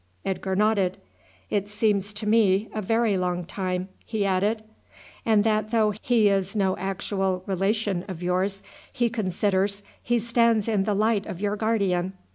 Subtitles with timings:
[0.25, 0.97] Edgar nodded.
[1.51, 4.63] "It seems to me a very long time," he added.
[5.27, 10.85] "And that though he is no actual relation of yours he considers he stands in
[10.85, 12.13] the light of your guardian.